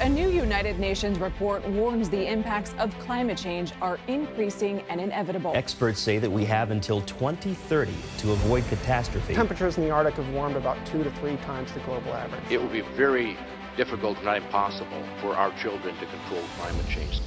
[0.00, 5.50] A new United Nations report warns the impacts of climate change are increasing and inevitable.
[5.56, 9.34] Experts say that we have until 2030 to avoid catastrophe.
[9.34, 12.40] Temperatures in the Arctic have warmed about two to three times the global average.
[12.48, 13.36] It will be very
[13.76, 17.20] difficult, if not impossible, for our children to control climate change.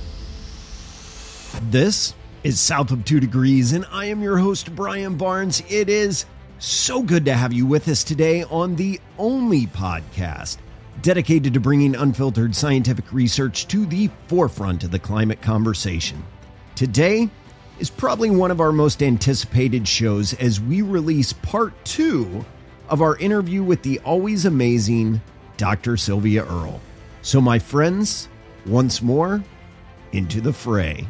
[1.69, 2.15] This
[2.45, 5.61] is South of Two Degrees, and I am your host, Brian Barnes.
[5.67, 6.25] It is
[6.59, 10.55] so good to have you with us today on the only podcast
[11.01, 16.23] dedicated to bringing unfiltered scientific research to the forefront of the climate conversation.
[16.75, 17.29] Today
[17.79, 22.45] is probably one of our most anticipated shows as we release part two
[22.89, 25.21] of our interview with the always amazing
[25.57, 25.97] Dr.
[25.97, 26.81] Sylvia Earle.
[27.21, 28.27] So, my friends,
[28.65, 29.43] once more,
[30.11, 31.07] into the fray.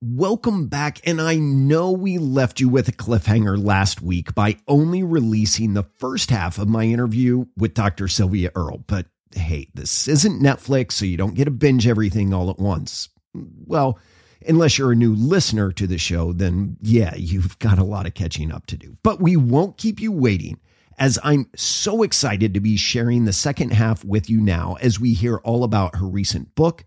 [0.00, 1.00] Welcome back.
[1.08, 5.88] And I know we left you with a cliffhanger last week by only releasing the
[5.96, 8.06] first half of my interview with Dr.
[8.06, 8.84] Sylvia Earle.
[8.86, 13.08] But hey, this isn't Netflix, so you don't get to binge everything all at once.
[13.34, 13.98] Well,
[14.46, 18.14] unless you're a new listener to the show, then yeah, you've got a lot of
[18.14, 18.98] catching up to do.
[19.02, 20.60] But we won't keep you waiting
[20.96, 25.14] as I'm so excited to be sharing the second half with you now as we
[25.14, 26.84] hear all about her recent book,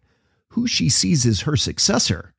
[0.52, 2.34] who she sees as her successor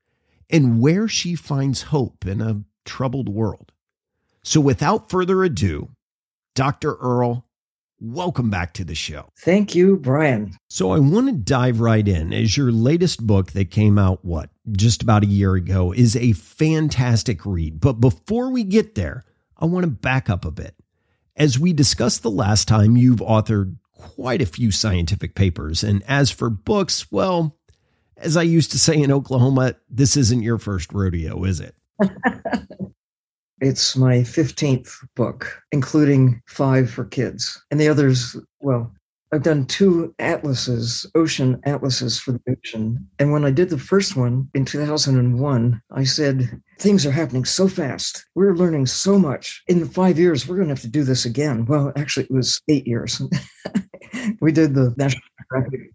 [0.50, 3.72] and where she finds hope in a troubled world.
[4.42, 5.90] So, without further ado,
[6.54, 6.94] Dr.
[6.94, 7.46] Earle,
[8.00, 9.28] welcome back to the show.
[9.38, 10.54] Thank you, Brian.
[10.68, 14.50] So, I want to dive right in as your latest book that came out, what,
[14.72, 17.80] just about a year ago, is a fantastic read.
[17.80, 19.24] But before we get there,
[19.56, 20.74] I want to back up a bit.
[21.36, 25.84] As we discussed the last time, you've authored quite a few scientific papers.
[25.84, 27.56] And as for books, well,
[28.22, 31.74] as I used to say in Oklahoma, this isn't your first rodeo, is it?
[33.60, 37.62] it's my 15th book, including five for kids.
[37.70, 38.92] And the others, well,
[39.34, 43.08] I've done two atlases, ocean atlases for the ocean.
[43.18, 47.66] And when I did the first one in 2001, I said, things are happening so
[47.66, 48.26] fast.
[48.34, 49.62] We're learning so much.
[49.68, 51.64] In five years, we're going to have to do this again.
[51.64, 53.22] Well, actually, it was eight years.
[54.42, 55.22] we did the National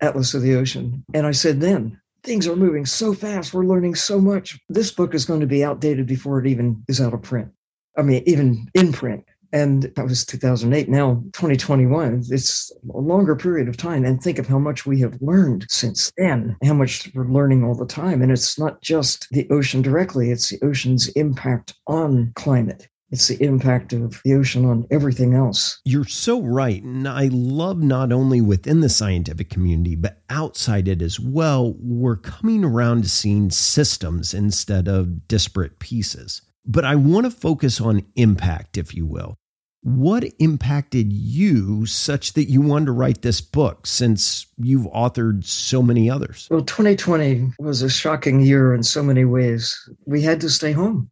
[0.02, 1.04] Atlas of the Ocean.
[1.14, 3.54] And I said then, things are moving so fast.
[3.54, 4.60] We're learning so much.
[4.70, 7.50] This book is going to be outdated before it even is out of print.
[7.98, 9.26] I mean, even in print.
[9.54, 10.90] And that was 2008.
[10.90, 14.04] Now, 2021, it's a longer period of time.
[14.04, 17.76] And think of how much we have learned since then, how much we're learning all
[17.76, 18.22] the time.
[18.22, 22.88] And it's not just the ocean directly, it's the ocean's impact on climate.
[23.10, 25.80] It's the impact of the ocean on everything else.
[25.86, 26.84] You're so right.
[26.84, 32.18] And I love not only within the scientific community, but outside it as well, we're
[32.18, 36.42] coming around to seeing systems instead of disparate pieces.
[36.66, 39.38] But I want to focus on impact, if you will.
[39.84, 45.82] What impacted you such that you wanted to write this book since you've authored so
[45.82, 46.48] many others?
[46.52, 49.74] Well, 2020 was a shocking year in so many ways.
[50.06, 51.10] We had to stay home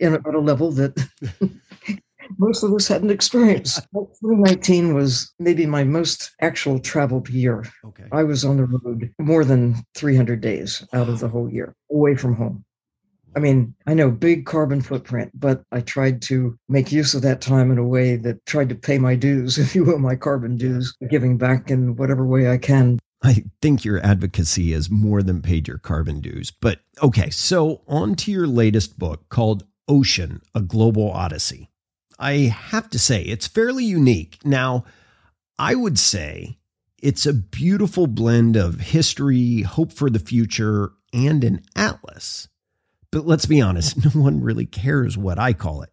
[0.00, 0.96] in, at a level that
[2.38, 3.86] most of us hadn't experienced.
[3.94, 7.64] 2019 was maybe my most actual traveled year.
[7.84, 8.04] Okay.
[8.12, 12.14] I was on the road more than 300 days out of the whole year, away
[12.16, 12.64] from home.
[13.36, 17.40] I mean, I know big carbon footprint, but I tried to make use of that
[17.40, 20.56] time in a way that tried to pay my dues, if you will, my carbon
[20.56, 22.98] dues, giving back in whatever way I can.
[23.22, 26.50] I think your advocacy has more than paid your carbon dues.
[26.50, 31.68] But okay, so on to your latest book called Ocean, A Global Odyssey.
[32.16, 34.38] I have to say, it's fairly unique.
[34.44, 34.84] Now,
[35.58, 36.58] I would say
[37.02, 42.48] it's a beautiful blend of history, hope for the future, and an atlas.
[43.10, 45.90] But let's be honest, no one really cares what I call it.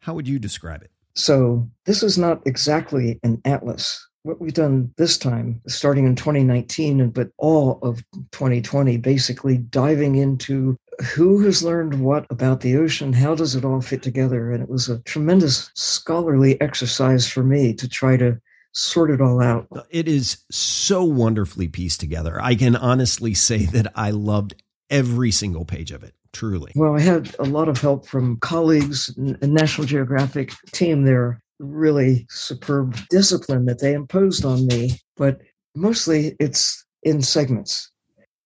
[0.00, 0.90] How would you describe it?
[1.14, 4.06] So, this is not exactly an atlas.
[4.26, 10.76] What we've done this time, starting in 2019, but all of 2020, basically diving into
[11.14, 13.12] who has learned what about the ocean?
[13.12, 14.50] How does it all fit together?
[14.50, 18.40] And it was a tremendous scholarly exercise for me to try to
[18.72, 19.68] sort it all out.
[19.90, 22.42] It is so wonderfully pieced together.
[22.42, 24.60] I can honestly say that I loved
[24.90, 26.14] every single page of it.
[26.32, 26.72] Truly.
[26.74, 32.26] Well, I had a lot of help from colleagues, a National Geographic team there, really
[32.30, 35.00] superb discipline that they imposed on me.
[35.16, 35.40] But
[35.74, 37.90] mostly it's in segments.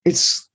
[0.04, 0.48] It's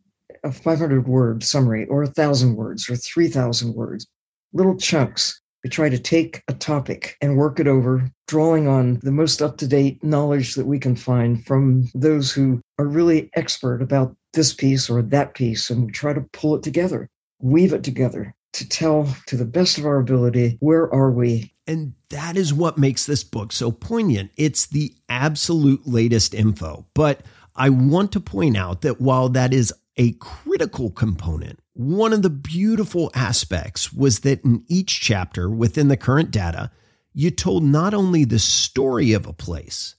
[0.44, 4.06] a 500 word summary or a thousand words or 3,000 words,
[4.54, 5.40] little chunks.
[5.63, 9.58] We try to take a topic and work it over, drawing on the most up
[9.58, 14.54] to date knowledge that we can find from those who are really expert about this
[14.54, 17.10] piece or that piece, and we try to pull it together,
[17.40, 21.94] weave it together to tell to the best of our ability where are we And
[22.10, 24.32] that is what makes this book so poignant.
[24.38, 26.86] It's the absolute latest info.
[26.94, 27.22] But
[27.56, 32.30] I want to point out that while that is a critical component, one of the
[32.30, 36.72] beautiful aspects was that in each chapter within the current data,
[37.14, 39.96] you told not only the story of a place,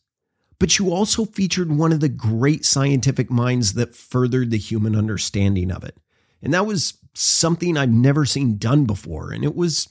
[0.59, 5.71] but you also featured one of the great scientific minds that furthered the human understanding
[5.71, 5.97] of it.
[6.43, 9.33] And that was something I've never seen done before.
[9.33, 9.89] And it was,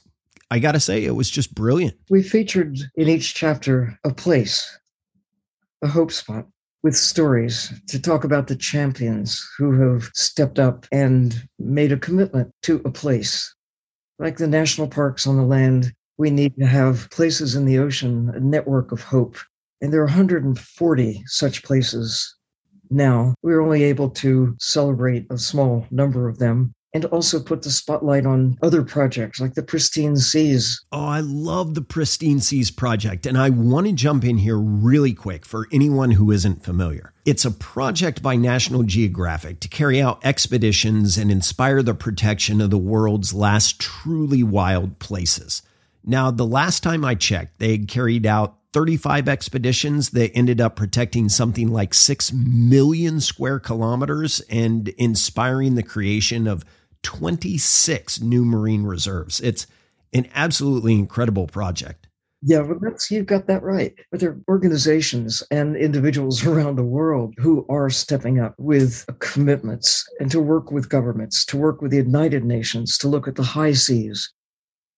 [0.50, 1.96] I got to say, it was just brilliant.
[2.08, 4.78] We featured in each chapter a place,
[5.82, 6.46] a hope spot
[6.82, 12.52] with stories to talk about the champions who have stepped up and made a commitment
[12.62, 13.52] to a place.
[14.20, 18.30] Like the national parks on the land, we need to have places in the ocean,
[18.34, 19.36] a network of hope.
[19.80, 22.36] And there are 140 such places
[22.88, 23.34] now.
[23.42, 28.24] We're only able to celebrate a small number of them and also put the spotlight
[28.24, 30.82] on other projects like the Pristine Seas.
[30.90, 33.26] Oh, I love the Pristine Seas project.
[33.26, 37.12] And I want to jump in here really quick for anyone who isn't familiar.
[37.26, 42.70] It's a project by National Geographic to carry out expeditions and inspire the protection of
[42.70, 45.60] the world's last truly wild places.
[46.02, 50.76] Now, the last time I checked, they had carried out 35 expeditions that ended up
[50.76, 56.64] protecting something like 6 million square kilometers and inspiring the creation of
[57.06, 59.40] 26 new marine reserves.
[59.40, 59.68] It's
[60.12, 62.08] an absolutely incredible project.
[62.42, 63.94] Yeah, that's you've got that right.
[64.10, 70.04] But there are organizations and individuals around the world who are stepping up with commitments
[70.18, 73.44] and to work with governments, to work with the United Nations, to look at the
[73.44, 74.32] high seas.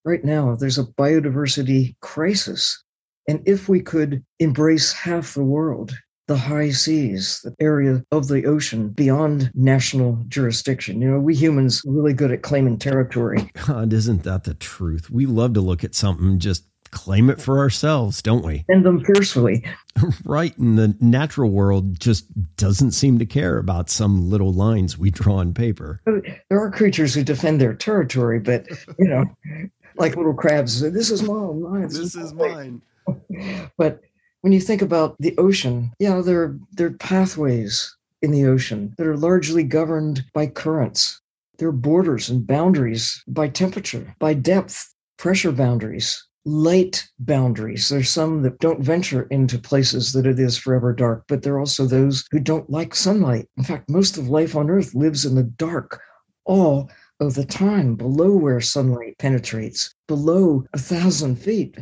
[0.03, 2.83] Right now, there's a biodiversity crisis.
[3.29, 5.93] And if we could embrace half the world
[6.29, 11.01] the high seas, the area of the ocean beyond national jurisdiction.
[11.01, 13.51] You know, we humans are really good at claiming territory.
[13.67, 15.11] God, isn't that the truth?
[15.11, 18.65] We love to look at something, just claim it for ourselves, don't we?
[18.69, 19.65] And them fiercely.
[20.25, 20.57] right.
[20.59, 22.27] And the natural world just
[22.57, 26.01] doesn't seem to care about some little lines we draw on paper.
[26.05, 28.67] There are creatures who defend their territory, but,
[28.99, 29.25] you know,
[29.97, 31.63] like little crabs, this is mine.
[31.63, 32.83] mine this is mine.
[33.79, 34.01] but
[34.43, 39.06] when you think about the ocean, yeah, there, there are pathways in the ocean that
[39.06, 41.20] are largely governed by currents.
[41.58, 47.88] There are borders and boundaries by temperature, by depth, pressure boundaries, light boundaries.
[47.88, 51.61] There's some that don't venture into places that it is forever dark, but there are
[51.61, 53.49] also those who don't like sunlight.
[53.56, 56.00] In fact, most of life on Earth lives in the dark
[56.44, 56.90] all
[57.20, 61.76] of the time, below where sunlight penetrates, below a thousand feet.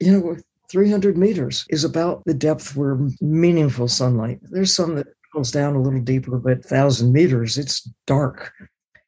[0.00, 0.36] You know,
[0.70, 4.38] 300 meters is about the depth where meaningful sunlight.
[4.42, 8.52] There's some that goes down a little deeper, but 1,000 meters, it's dark.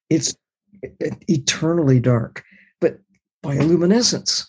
[0.09, 0.35] It's
[0.83, 2.43] eternally dark,
[2.81, 2.99] but
[3.45, 4.47] bioluminescence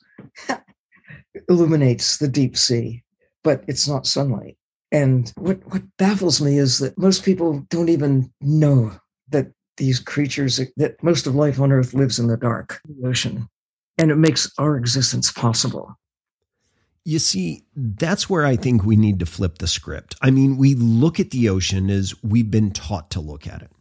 [1.50, 3.04] illuminates the deep sea,
[3.44, 4.58] but it's not sunlight.
[4.92, 8.92] And what, what baffles me is that most people don't even know
[9.30, 13.48] that these creatures, that most of life on Earth lives in the dark ocean.
[13.98, 15.96] And it makes our existence possible.
[17.04, 20.16] You see, that's where I think we need to flip the script.
[20.22, 23.72] I mean, we look at the ocean as we've been taught to look at it.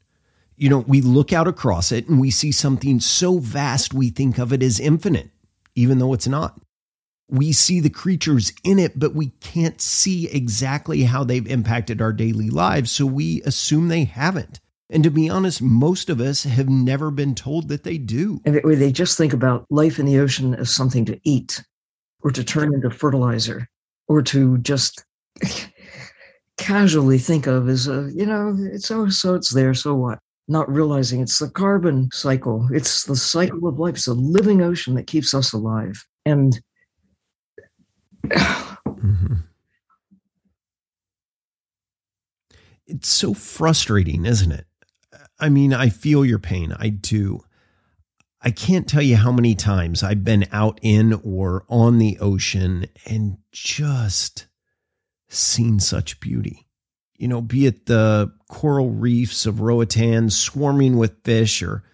[0.57, 4.39] You know, we look out across it and we see something so vast we think
[4.39, 5.31] of it as infinite,
[5.75, 6.61] even though it's not.
[7.29, 12.13] We see the creatures in it, but we can't see exactly how they've impacted our
[12.13, 14.61] daily lives, so we assume they haven't.
[14.91, 18.41] And to be honest, most of us have never been told that they do.
[18.45, 21.63] They just think about life in the ocean as something to eat
[22.23, 23.69] or to turn into fertilizer
[24.09, 25.05] or to just
[26.59, 30.19] casually think of as a, you know, it's oh, so it's there, so what?
[30.49, 34.95] Not realizing it's the carbon cycle, it's the cycle of life, it's a living ocean
[34.95, 36.05] that keeps us alive.
[36.27, 36.61] And
[38.27, 39.35] mm-hmm.
[42.87, 44.67] it's so frustrating, isn't it?
[45.39, 46.75] I mean, I feel your pain.
[46.79, 47.45] I do.
[48.43, 52.87] I can't tell you how many times I've been out in or on the ocean
[53.05, 54.47] and just
[55.29, 56.67] seen such beauty.
[57.17, 61.85] You know, be it the coral reefs of Roatan swarming with fish or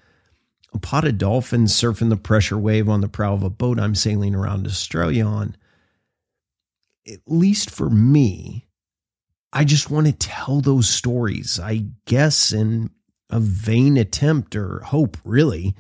[0.72, 3.96] a pot of dolphins surfing the pressure wave on the prow of a boat I'm
[3.96, 5.56] sailing around Australia on.
[7.08, 8.68] At least for me,
[9.52, 12.90] I just want to tell those stories, I guess, in
[13.30, 15.74] a vain attempt or hope, really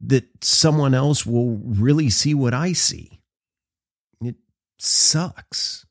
[0.00, 3.20] that someone else will really see what I see.
[4.20, 4.36] It
[4.78, 5.86] sucks.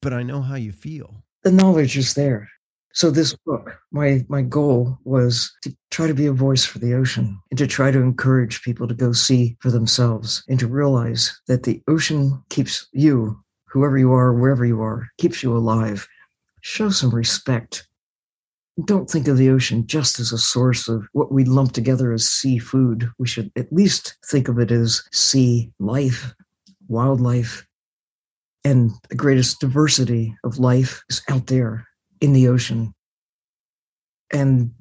[0.00, 1.24] But I know how you feel.
[1.42, 2.48] The knowledge is there.
[2.92, 6.94] So this book, my my goal was to try to be a voice for the
[6.94, 11.40] ocean and to try to encourage people to go see for themselves and to realize
[11.46, 16.08] that the ocean keeps you, whoever you are, wherever you are, keeps you alive.
[16.62, 17.87] Show some respect.
[18.84, 22.28] Don't think of the ocean just as a source of what we lump together as
[22.28, 23.10] seafood.
[23.18, 26.32] We should at least think of it as sea life,
[26.86, 27.66] wildlife,
[28.64, 31.86] and the greatest diversity of life is out there
[32.20, 32.94] in the ocean.
[34.32, 34.72] And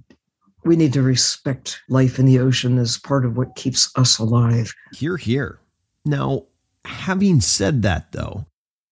[0.63, 4.74] we need to respect life in the ocean as part of what keeps us alive.
[4.94, 5.60] Hear, hear.
[6.06, 6.44] Now,
[6.86, 8.46] having said that, though,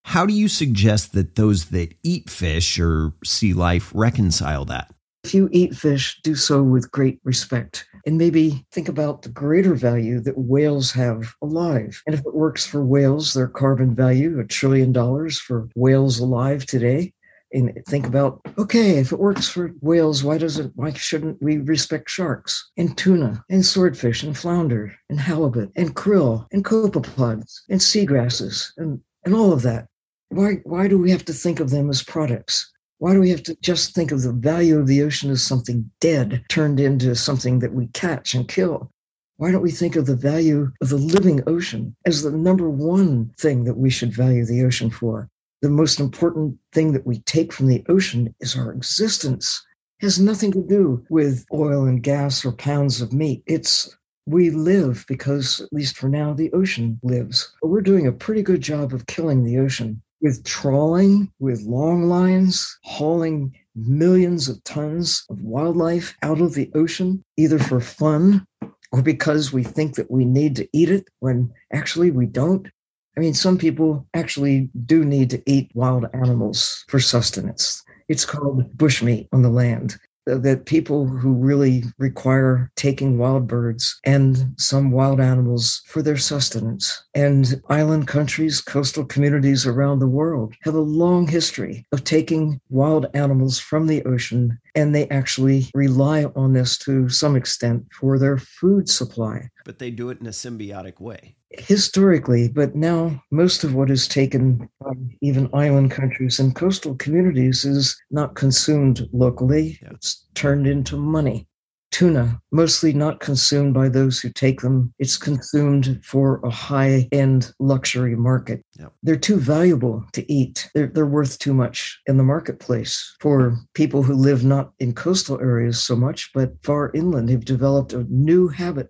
[0.03, 4.94] how do you suggest that those that eat fish or sea life reconcile that?
[5.25, 7.87] If you eat fish, do so with great respect.
[8.05, 11.99] And maybe think about the greater value that whales have alive.
[12.05, 16.67] And if it works for whales, their carbon value, a trillion dollars for whales alive
[16.67, 17.11] today,
[17.51, 22.07] and think about okay if it works for whales why doesn't why shouldn't we respect
[22.07, 22.69] sharks?
[22.77, 29.01] And tuna and swordfish and flounder and halibut and krill and copepods and seagrasses and
[29.25, 29.87] and all of that.
[30.29, 33.43] Why why do we have to think of them as products why do we have
[33.43, 37.59] to just think of the value of the ocean as something dead turned into something
[37.59, 38.91] that we catch and kill
[39.37, 43.29] why don't we think of the value of the living ocean as the number one
[43.37, 45.29] thing that we should value the ocean for
[45.65, 49.65] the most important thing that we take from the ocean is our existence.
[49.99, 53.41] It has nothing to do with oil and gas or pounds of meat.
[53.47, 53.97] It's
[54.27, 57.51] we live because, at least for now, the ocean lives.
[57.61, 62.09] But we're doing a pretty good job of killing the ocean with trawling, with long
[62.09, 68.43] lines, hauling millions of tons of wildlife out of the ocean, either for fun
[68.91, 72.67] or because we think that we need to eat it when actually we don't.
[73.15, 77.83] I mean, some people actually do need to eat wild animals for sustenance.
[78.09, 79.95] It's called bushmeat on the land.
[80.25, 87.03] That people who really require taking wild birds and some wild animals for their sustenance.
[87.13, 93.05] And island countries, coastal communities around the world have a long history of taking wild
[93.13, 98.37] animals from the ocean, and they actually rely on this to some extent for their
[98.37, 99.49] food supply.
[99.63, 104.07] But they do it in a symbiotic way historically, but now most of what is
[104.07, 109.79] taken from even island countries and coastal communities is not consumed locally.
[109.81, 109.89] Yeah.
[109.93, 111.47] It's turned into money.
[111.91, 114.93] Tuna, mostly not consumed by those who take them.
[114.99, 118.65] It's consumed for a high end luxury market.
[119.01, 120.69] They're too valuable to eat.
[120.73, 125.39] They're, they're worth too much in the marketplace for people who live not in coastal
[125.39, 128.89] areas so much, but far inland have developed a new habit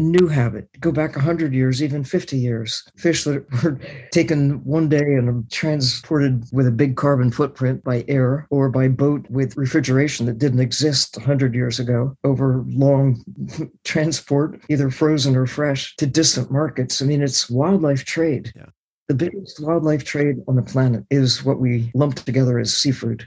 [0.00, 0.68] new habit.
[0.80, 2.82] Go back 100 years, even 50 years.
[2.96, 3.78] Fish that were
[4.12, 9.24] taken one day and transported with a big carbon footprint by air or by boat
[9.30, 13.22] with refrigeration that didn't exist 100 years ago over long
[13.84, 17.00] transport, either frozen or fresh, to distant markets.
[17.00, 18.52] I mean, it's wildlife trade.
[18.56, 18.66] Yeah.
[19.08, 23.26] The biggest wildlife trade on the planet is what we lump together as seafood.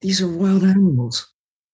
[0.00, 1.26] These are wild animals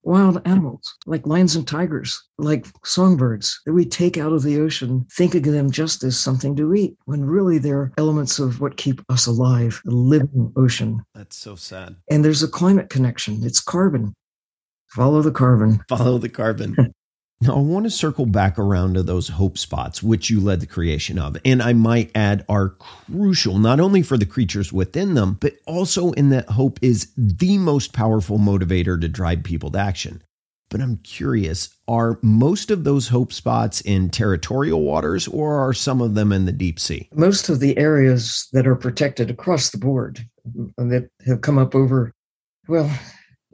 [0.04, 5.06] wild animals like lions and tigers, like songbirds that we take out of the ocean,
[5.12, 9.00] thinking of them just as something to eat, when really they're elements of what keep
[9.08, 11.02] us alive, the living ocean.
[11.14, 11.96] That's so sad.
[12.11, 13.40] And there's a climate connection.
[13.42, 14.14] It's carbon.
[14.88, 15.80] Follow the carbon.
[15.88, 16.76] Follow the carbon.
[17.41, 20.67] Now, I want to circle back around to those hope spots, which you led the
[20.67, 21.37] creation of.
[21.45, 26.12] And I might add are crucial, not only for the creatures within them, but also
[26.12, 30.23] in that hope is the most powerful motivator to drive people to action.
[30.71, 36.00] But I'm curious are most of those hope spots in territorial waters or are some
[36.00, 37.11] of them in the deep sea?
[37.12, 40.26] Most of the areas that are protected across the board
[40.79, 42.12] that have come up over,
[42.69, 42.91] well,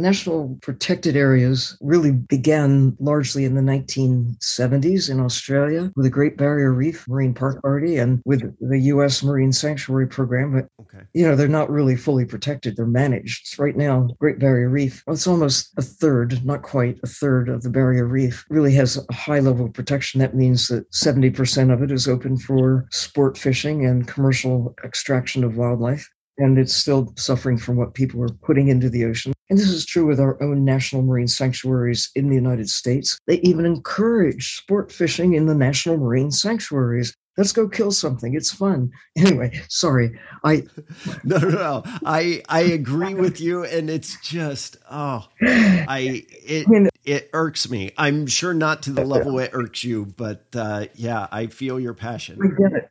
[0.00, 6.72] National protected areas really began largely in the 1970s in Australia with the Great Barrier
[6.72, 9.22] Reef Marine Park Party and with the U.S.
[9.22, 10.52] Marine Sanctuary Program.
[10.52, 11.04] But, okay.
[11.12, 13.58] you know, they're not really fully protected, they're managed.
[13.58, 17.62] Right now, Great Barrier Reef, well, it's almost a third, not quite a third of
[17.62, 20.20] the Barrier Reef, really has a high level of protection.
[20.20, 25.56] That means that 70% of it is open for sport fishing and commercial extraction of
[25.56, 26.08] wildlife
[26.40, 29.32] and it's still suffering from what people are putting into the ocean.
[29.50, 33.18] And this is true with our own national marine sanctuaries in the United States.
[33.26, 37.14] They even encourage sport fishing in the national marine sanctuaries.
[37.36, 38.34] Let's go kill something.
[38.34, 38.90] It's fun.
[39.16, 40.18] Anyway, sorry.
[40.44, 40.64] I
[41.24, 41.82] No, no, no.
[42.06, 47.68] I I agree with you and it's just oh I it I mean, it irks
[47.68, 47.90] me.
[47.98, 51.94] I'm sure not to the level it irks you, but uh yeah, I feel your
[51.94, 52.38] passion.
[52.42, 52.90] I get it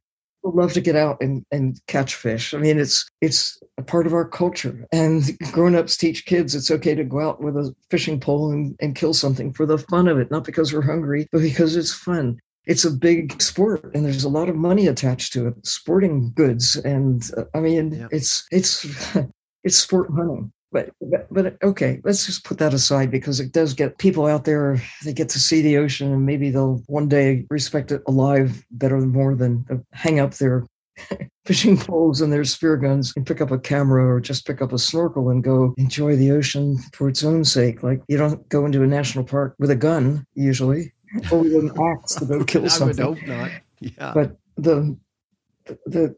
[0.55, 2.53] love to get out and, and catch fish.
[2.53, 4.85] I mean, it's it's a part of our culture.
[4.91, 8.95] And grown-ups teach kids it's okay to go out with a fishing pole and, and
[8.95, 12.39] kill something for the fun of it, not because we're hungry, but because it's fun.
[12.65, 16.75] It's a big sport and there's a lot of money attached to it, sporting goods.
[16.75, 18.07] And uh, I mean, yeah.
[18.11, 18.85] it's it's
[19.63, 20.51] it's sport hunting.
[20.71, 24.45] But, but, but okay, let's just put that aside because it does get people out
[24.45, 24.79] there.
[25.03, 28.99] They get to see the ocean, and maybe they'll one day respect it alive better
[28.99, 30.65] more than uh, hang up their
[31.45, 34.71] fishing poles and their spear guns and pick up a camera or just pick up
[34.71, 37.81] a snorkel and go enjoy the ocean for its own sake.
[37.81, 40.93] Like you don't go into a national park with a gun usually,
[41.31, 43.03] or with an axe to go kill something.
[43.03, 43.51] I would hope not.
[43.79, 44.95] Yeah, but the
[45.87, 46.15] the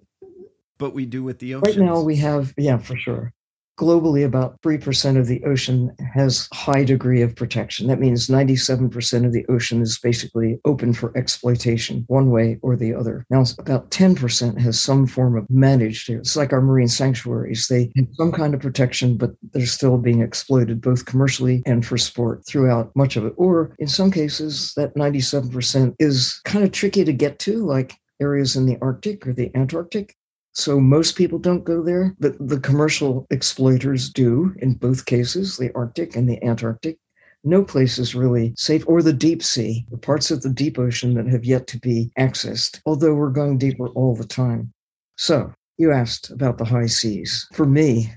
[0.77, 1.69] but we do with the ocean.
[1.69, 3.33] Right now we have yeah for sure
[3.81, 7.87] globally about 3% of the ocean has high degree of protection.
[7.87, 12.93] That means 97% of the ocean is basically open for exploitation one way or the
[12.93, 13.25] other.
[13.31, 17.67] Now about 10% has some form of managed it's like our marine sanctuaries.
[17.67, 21.97] They have some kind of protection but they're still being exploited both commercially and for
[21.97, 23.33] sport throughout much of it.
[23.37, 28.55] Or in some cases that 97% is kind of tricky to get to like areas
[28.55, 30.15] in the arctic or the antarctic
[30.53, 35.71] so most people don't go there, but the commercial exploiters do in both cases, the
[35.73, 36.97] Arctic and the Antarctic.
[37.43, 41.15] No place is really safe, or the deep sea, the parts of the deep ocean
[41.15, 44.71] that have yet to be accessed, although we're going deeper all the time.
[45.17, 47.47] So you asked about the high seas.
[47.53, 48.13] For me,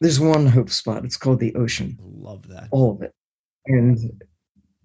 [0.00, 1.04] there's one hope spot.
[1.04, 1.98] It's called the ocean.
[2.00, 2.68] Love that.
[2.70, 3.12] All of it.
[3.66, 4.22] And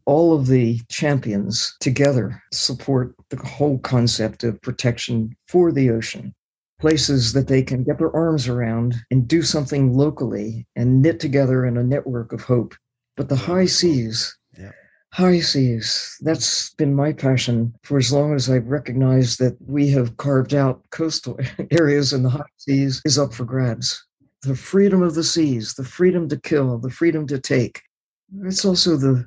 [0.05, 6.33] all of the champions together support the whole concept of protection for the ocean
[6.83, 11.65] places that they can get their arms around and do something locally and knit together
[11.65, 12.75] in a network of hope.
[13.15, 14.73] But the high seas, yeah.
[15.13, 20.17] high seas, that's been my passion for as long as I've recognized that we have
[20.17, 21.39] carved out coastal
[21.71, 24.05] areas and the high seas is up for grabs.
[24.41, 27.81] The freedom of the seas, the freedom to kill, the freedom to take.
[28.41, 29.25] It's also the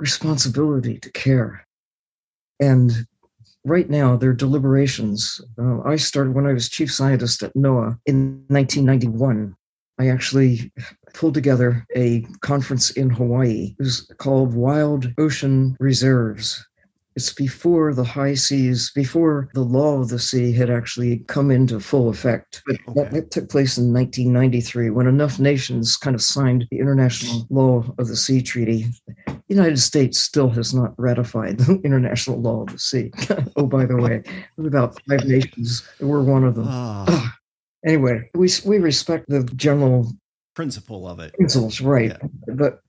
[0.00, 1.64] responsibility to care.
[2.58, 3.06] And
[3.64, 5.40] right now, their deliberations.
[5.58, 9.56] Uh, I started when I was chief scientist at NOAA in 1991.
[9.98, 10.72] I actually
[11.14, 13.74] pulled together a conference in Hawaii.
[13.78, 16.66] It was called Wild Ocean Reserves.
[17.16, 21.78] It's before the high seas, before the law of the sea had actually come into
[21.78, 22.60] full effect.
[22.66, 23.02] But okay.
[23.02, 27.84] that, that, took place in 1993 when enough nations kind of signed the International Law
[27.98, 28.86] of the Sea Treaty.
[29.48, 33.10] The United States still has not ratified the International Law of the Sea.
[33.56, 34.22] oh, by the way,
[34.58, 35.86] about five nations.
[36.00, 36.66] We're one of them.
[36.68, 37.30] Oh.
[37.84, 40.10] Anyway, we, we respect the general
[40.54, 41.34] principle of it.
[41.34, 42.16] Principles, right.
[42.48, 42.54] Yeah.
[42.54, 42.80] But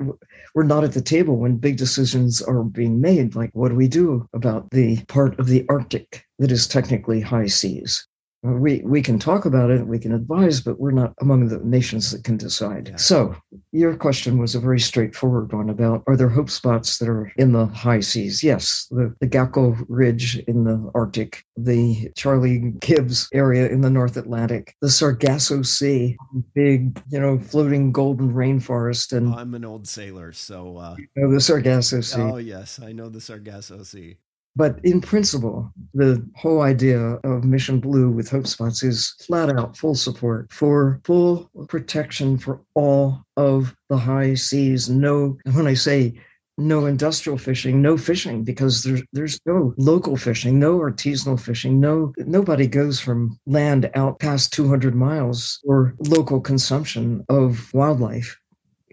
[0.53, 3.35] we're not at the table when big decisions are being made.
[3.35, 7.47] Like, what do we do about the part of the Arctic that is technically high
[7.47, 8.07] seas?
[8.45, 12.11] We we can talk about it, we can advise, but we're not among the nations
[12.11, 12.89] that can decide.
[12.89, 12.95] Yeah.
[12.97, 13.35] So
[13.71, 17.53] your question was a very straightforward one about are there hope spots that are in
[17.53, 18.43] the high seas?
[18.43, 24.15] Yes, the, the Gakkel Ridge in the Arctic, the Charlie Gibbs area in the North
[24.15, 26.15] Atlantic, the Sargasso Sea,
[26.53, 29.11] big, you know, floating golden rainforest.
[29.11, 32.21] And I'm an old sailor, so uh, you know, the Sargasso Sea.
[32.21, 34.17] Oh yes, I know the Sargasso Sea.
[34.55, 39.75] But in principle, the whole idea of Mission Blue with Hope Spots is flat out
[39.75, 44.89] full support for full protection for all of the high seas.
[44.89, 46.13] No, when I say
[46.57, 52.13] no industrial fishing, no fishing because there's there's no local fishing, no artisanal fishing, no
[52.19, 58.39] nobody goes from land out past 200 miles for local consumption of wildlife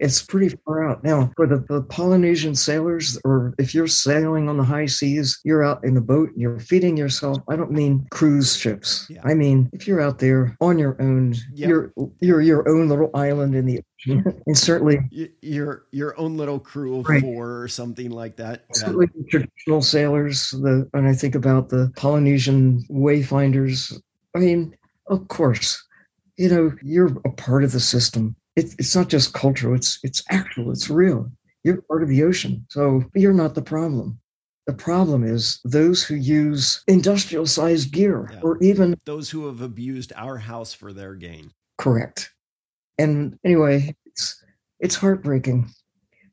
[0.03, 1.01] it's pretty far out.
[1.01, 5.63] Now, for the, the, Polynesian sailors, or if you're sailing on the high seas, you're
[5.63, 7.37] out in the boat and you're feeding yourself.
[7.49, 9.07] I don't mean cruise ships.
[9.09, 9.21] Yeah.
[9.23, 11.69] I mean, if you're out there on your own, yep.
[11.69, 14.43] you're, you're your own little island in the ocean.
[14.47, 14.99] and certainly
[15.41, 17.21] your your own little crew of right.
[17.21, 18.65] four or something like that.
[18.73, 19.23] Certainly yeah.
[19.29, 23.97] traditional sailors, the when I think about the Polynesian wayfinders,
[24.35, 24.75] I mean,
[25.07, 25.81] of course,
[26.35, 30.23] you know, you're a part of the system it's it's not just cultural, it's it's
[30.29, 31.31] actual, it's real.
[31.63, 32.65] You're part of the ocean.
[32.69, 34.19] So you're not the problem.
[34.67, 38.39] The problem is those who use industrial sized gear yeah.
[38.41, 41.51] or even those who have abused our house for their gain.
[41.77, 42.31] Correct.
[42.97, 44.43] And anyway, it's
[44.79, 45.69] it's heartbreaking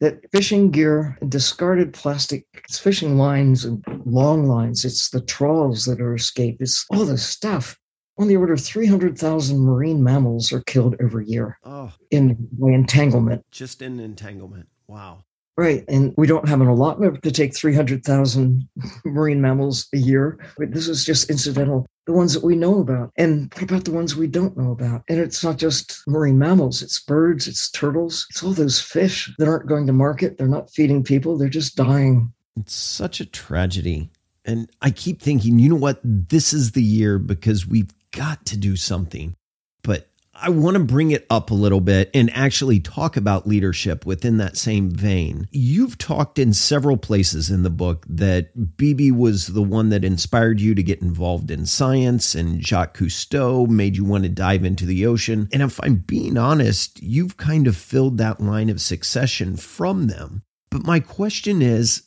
[0.00, 5.84] that fishing gear and discarded plastic, it's fishing lines and long lines, it's the trawls
[5.84, 7.78] that are escaped, it's all this stuff
[8.20, 11.90] on the order of 300,000 marine mammals are killed every year oh.
[12.10, 13.44] in entanglement.
[13.50, 14.68] Just in entanglement.
[14.86, 15.24] Wow.
[15.56, 15.84] Right.
[15.88, 18.68] And we don't have an allotment to take 300,000
[19.04, 20.38] marine mammals a year.
[20.58, 23.10] But This is just incidental, the ones that we know about.
[23.16, 25.02] And what about the ones we don't know about?
[25.08, 29.48] And it's not just marine mammals, it's birds, it's turtles, it's all those fish that
[29.48, 30.36] aren't going to market.
[30.36, 32.32] They're not feeding people, they're just dying.
[32.58, 34.10] It's such a tragedy.
[34.44, 36.00] And I keep thinking, you know what?
[36.02, 39.34] This is the year because we've got to do something.
[39.82, 40.10] But
[40.42, 44.38] I want to bring it up a little bit and actually talk about leadership within
[44.38, 45.48] that same vein.
[45.50, 50.60] You've talked in several places in the book that Beebe was the one that inspired
[50.60, 54.86] you to get involved in science, and Jacques Cousteau made you want to dive into
[54.86, 55.48] the ocean.
[55.52, 60.42] And if I'm being honest, you've kind of filled that line of succession from them.
[60.70, 62.04] But my question is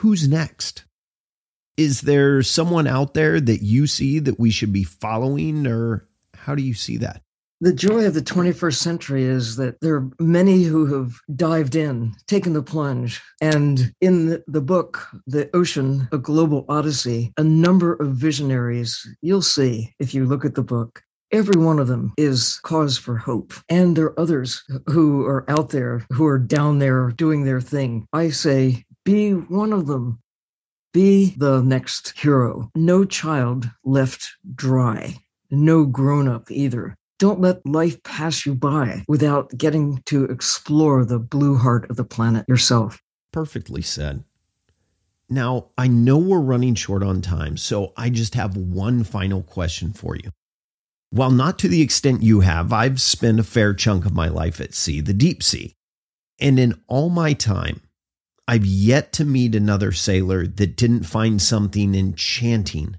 [0.00, 0.84] who's next?
[1.76, 6.54] Is there someone out there that you see that we should be following, or how
[6.54, 7.22] do you see that?
[7.62, 12.12] The joy of the 21st century is that there are many who have dived in,
[12.26, 13.22] taken the plunge.
[13.40, 19.94] And in the book, The Ocean, A Global Odyssey, a number of visionaries you'll see
[20.00, 21.02] if you look at the book.
[21.30, 23.54] Every one of them is cause for hope.
[23.68, 28.06] And there are others who are out there, who are down there doing their thing.
[28.12, 30.18] I say, be one of them.
[30.92, 32.70] Be the next hero.
[32.74, 35.16] No child left dry.
[35.50, 36.94] No grown up either.
[37.18, 42.04] Don't let life pass you by without getting to explore the blue heart of the
[42.04, 43.00] planet yourself.
[43.32, 44.24] Perfectly said.
[45.30, 49.94] Now, I know we're running short on time, so I just have one final question
[49.94, 50.30] for you.
[51.08, 54.60] While not to the extent you have, I've spent a fair chunk of my life
[54.60, 55.74] at sea, the deep sea.
[56.38, 57.80] And in all my time,
[58.48, 62.96] I've yet to meet another sailor that didn't find something enchanting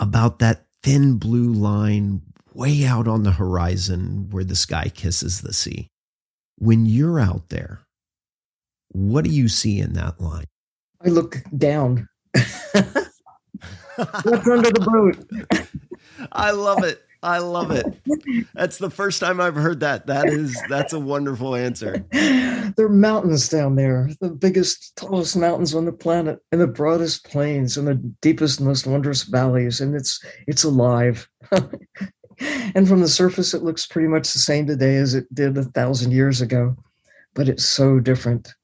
[0.00, 5.52] about that thin blue line way out on the horizon where the sky kisses the
[5.52, 5.88] sea.
[6.58, 7.80] When you're out there,
[8.88, 10.46] what do you see in that line?
[11.04, 12.08] I look down.
[13.96, 15.16] What's under the
[15.50, 15.68] boat?
[16.32, 17.02] I love it.
[17.22, 17.86] I love it.
[18.54, 20.06] That's the first time I've heard that.
[20.06, 22.04] That is that's a wonderful answer.
[22.10, 27.24] There are mountains down there, the biggest, tallest mountains on the planet, and the broadest
[27.24, 31.28] plains, and the deepest, most wondrous valleys, and it's it's alive.
[32.74, 35.64] and from the surface, it looks pretty much the same today as it did a
[35.64, 36.76] thousand years ago,
[37.34, 38.54] but it's so different.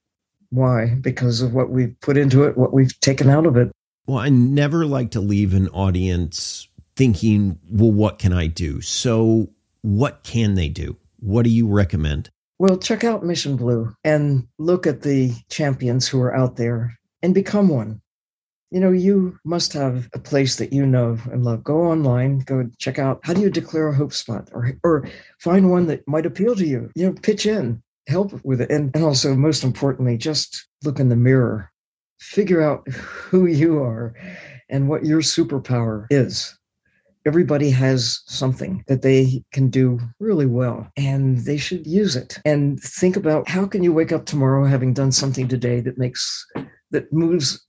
[0.51, 0.97] Why?
[1.01, 3.71] Because of what we've put into it, what we've taken out of it.
[4.07, 6.67] Well, I never like to leave an audience
[6.98, 8.82] thinking, well, what can I do?
[8.82, 9.48] So,
[9.80, 10.96] what can they do?
[11.20, 12.28] What do you recommend?
[12.58, 17.32] Well, check out Mission Blue and look at the champions who are out there and
[17.32, 18.02] become one
[18.70, 21.64] you know, you must have a place that you know and love.
[21.64, 25.08] Go online, go check out how do you declare a hope spot or or
[25.38, 26.90] find one that might appeal to you.
[26.94, 28.70] You know, pitch in, help with it.
[28.70, 31.70] And, and also most importantly, just look in the mirror.
[32.20, 34.14] Figure out who you are
[34.68, 36.58] and what your superpower is.
[37.28, 42.38] Everybody has something that they can do really well and they should use it.
[42.46, 46.46] And think about how can you wake up tomorrow having done something today that makes
[46.90, 47.62] that moves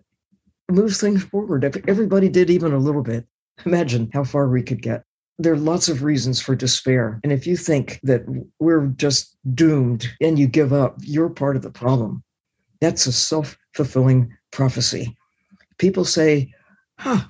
[0.72, 1.66] moves things forward.
[1.66, 3.26] If everybody did even a little bit,
[3.66, 5.04] imagine how far we could get.
[5.40, 7.20] There are lots of reasons for despair.
[7.26, 8.22] And if you think that
[8.60, 12.24] we're just doomed and you give up, you're part of the problem.
[12.80, 15.18] That's a self fulfilling prophecy.
[15.80, 16.54] People say,
[16.98, 17.26] huh,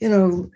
[0.00, 0.50] you know,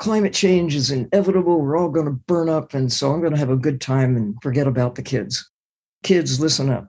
[0.00, 1.60] climate change is inevitable.
[1.60, 2.74] We're all going to burn up.
[2.74, 5.48] And so I'm going to have a good time and forget about the kids.
[6.02, 6.88] Kids, listen up.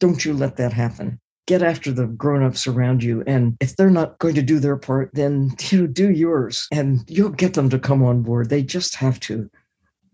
[0.00, 4.16] Don't you let that happen get after the grown-ups around you and if they're not
[4.20, 7.80] going to do their part then you know do yours and you'll get them to
[7.80, 9.50] come on board they just have to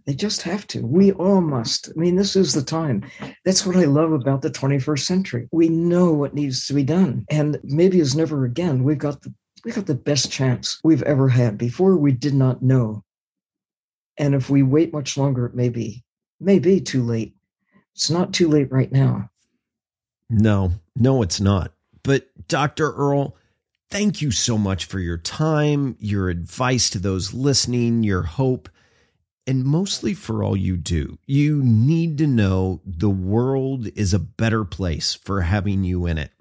[0.07, 3.05] they just have to we all must i mean this is the time
[3.45, 7.27] that's what i love about the 21st century we know what needs to be done
[7.31, 9.33] and maybe as never again we've got the
[9.65, 13.05] we got the best chance we've ever had before we did not know
[14.17, 16.05] and if we wait much longer it may be
[16.41, 17.35] may be too late
[17.95, 19.29] it's not too late right now
[20.31, 21.73] no, no, it's not.
[22.03, 22.93] But Dr.
[22.93, 23.37] Earle,
[23.91, 28.69] thank you so much for your time, your advice to those listening, your hope,
[29.47, 31.19] and mostly for all you do.
[31.27, 36.33] You need to know the world is a better place for having you in it.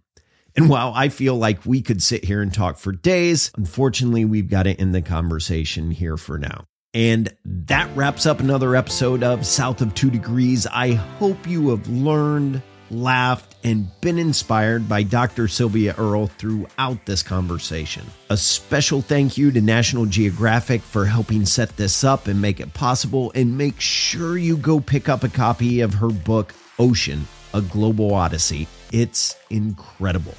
[0.58, 4.50] And while I feel like we could sit here and talk for days, unfortunately, we've
[4.50, 6.66] got to end the conversation here for now.
[6.94, 10.66] And that wraps up another episode of South of Two Degrees.
[10.68, 15.48] I hope you have learned laughed, and been inspired by Dr.
[15.48, 18.06] Sylvia Earle throughout this conversation.
[18.30, 22.74] A special thank you to National Geographic for helping set this up and make it
[22.74, 23.32] possible.
[23.36, 28.14] And make sure you go pick up a copy of her book, Ocean, A Global
[28.14, 28.68] Odyssey.
[28.92, 30.36] It's incredible.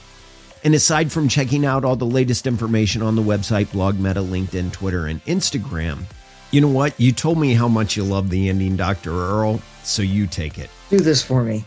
[0.65, 4.73] And aside from checking out all the latest information on the website, blog, Meta, LinkedIn,
[4.73, 6.05] Twitter, and Instagram,
[6.51, 6.99] you know what?
[6.99, 9.11] You told me how much you love the ending, Dr.
[9.11, 10.71] Earle, so you take it.
[10.91, 11.65] Do this for me.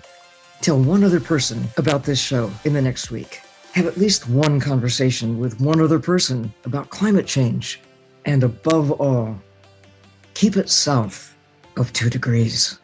[0.62, 3.42] Tell one other person about this show in the next week.
[3.74, 7.80] Have at least one conversation with one other person about climate change.
[8.26, 9.40] And above all,
[10.34, 11.36] keep it south
[11.78, 12.80] of two degrees.